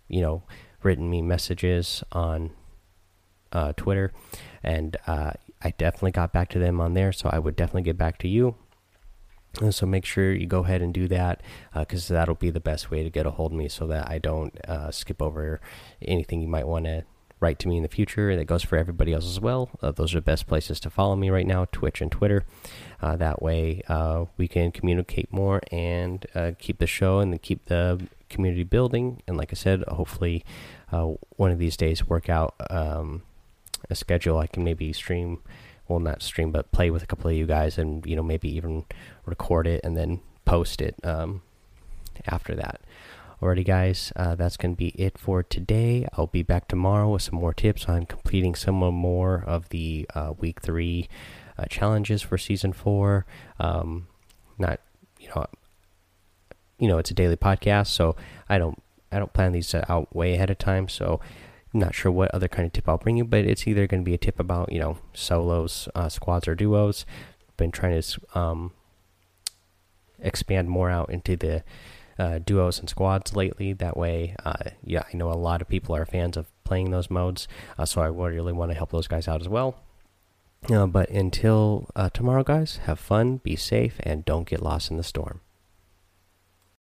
you 0.08 0.22
know, 0.22 0.44
written 0.84 1.10
me 1.10 1.22
messages 1.22 2.04
on 2.12 2.52
uh, 3.54 3.74
Twitter, 3.78 4.12
and 4.62 4.98
uh, 5.08 5.32
I 5.62 5.72
definitely 5.78 6.12
got 6.12 6.34
back 6.34 6.50
to 6.50 6.60
them 6.60 6.82
on 6.82 6.94
there, 6.94 7.14
so 7.14 7.30
I 7.32 7.40
would 7.40 7.56
definitely 7.56 7.84
get 7.84 7.98
back 7.98 8.18
to 8.20 8.28
you. 8.28 8.56
And 9.62 9.74
so 9.74 9.86
make 9.86 10.04
sure 10.04 10.34
you 10.34 10.48
go 10.48 10.64
ahead 10.64 10.82
and 10.82 10.94
do 10.94 11.08
that 11.10 11.42
because 11.76 12.10
uh, 12.10 12.16
that'll 12.16 12.36
be 12.36 12.50
the 12.50 12.60
best 12.60 12.90
way 12.90 13.04
to 13.04 13.10
get 13.10 13.28
a 13.28 13.32
hold 13.32 13.52
of 13.52 13.58
me 13.58 13.70
so 13.70 13.86
that 13.88 14.10
I 14.10 14.18
don't 14.18 14.54
uh, 14.68 14.90
skip 14.90 15.22
over 15.22 15.62
anything 16.02 16.42
you 16.42 16.48
might 16.48 16.68
want 16.68 16.86
to 16.86 17.04
write 17.44 17.60
to 17.60 17.68
me 17.68 17.78
in 17.78 17.84
the 17.84 17.90
future. 17.90 18.30
And 18.30 18.40
it 18.40 18.46
goes 18.46 18.64
for 18.64 18.78
everybody 18.78 19.14
else 19.14 19.26
as 19.26 19.40
well. 19.40 19.70
Uh, 19.82 19.92
those 19.92 20.14
are 20.14 20.18
the 20.18 20.22
best 20.22 20.48
places 20.48 20.80
to 20.80 20.90
follow 20.90 21.16
me 21.16 21.30
right 21.30 21.46
now 21.46 21.66
Twitch 21.72 22.02
and 22.02 22.12
Twitter. 22.12 22.46
Uh, 23.02 23.16
that 23.18 23.42
way 23.42 23.84
uh, 23.88 24.26
we 24.38 24.48
can 24.48 24.72
communicate 24.72 25.32
more 25.32 25.62
and 25.72 26.26
uh, 26.34 26.52
keep 26.58 26.80
the 26.80 26.88
show 26.88 27.20
and 27.20 27.40
keep 27.42 27.66
the 27.66 28.08
community 28.30 28.64
building. 28.64 29.22
And 29.28 29.38
like 29.38 29.52
I 29.52 29.56
said, 29.56 29.84
hopefully 29.88 30.44
one 30.90 31.52
of 31.52 31.60
these 31.60 31.78
days 31.78 32.08
work 32.08 32.30
out. 32.30 32.56
Um, 32.70 33.24
a 33.90 33.96
schedule, 33.96 34.38
I 34.38 34.48
can 34.48 34.64
maybe 34.64 34.94
stream, 34.94 35.42
well, 35.88 36.00
not 36.00 36.22
stream, 36.22 36.52
but 36.52 36.72
play 36.72 36.90
with 36.90 37.04
a 37.04 37.06
couple 37.06 37.30
of 37.30 37.36
you 37.36 37.46
guys, 37.46 37.78
and 37.78 38.06
you 38.06 38.16
know 38.16 38.24
maybe 38.24 38.50
even 38.56 38.86
record 39.26 39.68
it 39.68 39.82
and 39.84 39.98
then 39.98 40.22
post 40.46 40.82
it 40.82 40.96
um, 41.04 41.42
after 42.26 42.56
that. 42.56 42.82
Alrighty, 43.42 43.66
guys, 43.66 44.14
uh, 44.16 44.36
that's 44.36 44.58
going 44.58 44.76
to 44.76 44.78
be 44.78 44.90
it 44.90 45.18
for 45.18 45.44
today. 45.44 46.08
I'll 46.14 46.28
be 46.28 46.44
back 46.44 46.68
tomorrow 46.68 47.10
with 47.10 47.24
some 47.24 47.36
more 47.36 47.54
tips 47.54 47.86
on 47.86 48.06
completing 48.06 48.56
some 48.56 48.76
more 48.76 49.44
of 49.46 49.70
the 49.70 50.08
uh, 50.14 50.34
week 50.38 50.62
three 50.62 51.10
uh, 51.58 51.66
challenges 51.66 52.22
for 52.22 52.38
season 52.38 52.72
four. 52.72 53.26
Um, 53.60 54.08
not, 54.58 54.80
you 55.20 55.30
know, 55.36 55.46
you 56.80 56.88
know, 56.88 56.98
it's 56.98 57.12
a 57.12 57.16
daily 57.16 57.36
podcast, 57.36 57.88
so 57.88 58.16
I 58.48 58.58
don't, 58.58 58.82
I 59.12 59.20
don't 59.20 59.34
plan 59.34 59.52
these 59.52 59.76
out 59.76 60.16
way 60.16 60.36
ahead 60.36 60.50
of 60.50 60.58
time. 60.58 60.88
So, 60.88 61.20
I'm 61.74 61.80
not 61.80 61.96
sure 61.96 62.12
what 62.12 62.34
other 62.34 62.48
kind 62.48 62.68
of 62.68 62.74
tip 62.74 62.88
I'll 62.88 62.98
bring 62.98 63.18
you, 63.18 63.26
but 63.26 63.46
it's 63.46 63.68
either 63.68 63.88
going 63.88 64.04
to 64.04 64.06
be 64.06 64.14
a 64.14 64.18
tip 64.18 64.40
about 64.40 64.72
you 64.72 64.80
know 64.80 65.00
solos, 65.14 65.90
uh, 65.96 66.08
squads, 66.08 66.48
or 66.48 66.56
duos. 66.56 67.06
Been 67.58 67.72
trying 67.72 68.00
to 68.00 68.22
um, 68.36 68.72
expand 70.20 70.70
more 70.70 70.90
out 70.90 71.10
into 71.10 71.36
the 71.36 71.64
uh, 72.24 72.40
duos 72.40 72.80
and 72.80 72.90
squads 72.90 73.36
lately. 73.36 73.74
That 73.74 73.98
way, 73.98 74.36
uh, 74.46 74.72
yeah, 74.84 75.04
I 75.12 75.18
know 75.18 75.32
a 75.32 75.36
lot 75.36 75.62
of 75.62 75.68
people 75.68 75.96
are 75.96 76.06
fans 76.06 76.38
of 76.38 76.48
playing 76.64 76.92
those 76.92 77.10
modes, 77.10 77.48
uh, 77.78 77.86
so 77.86 78.02
I 78.02 78.08
really 78.08 78.54
want 78.54 78.72
to 78.72 78.78
help 78.78 78.92
those 78.92 79.08
guys 79.08 79.28
out 79.28 79.42
as 79.42 79.50
well. 79.50 79.76
Uh, 80.72 80.88
but 80.88 81.10
until 81.10 81.90
uh, 81.96 82.10
tomorrow, 82.10 82.44
guys, 82.44 82.78
have 82.86 83.00
fun, 83.00 83.38
be 83.38 83.58
safe, 83.58 83.96
and 84.00 84.24
don't 84.24 84.48
get 84.48 84.62
lost 84.62 84.90
in 84.90 84.98
the 84.98 85.04
storm. 85.04 85.42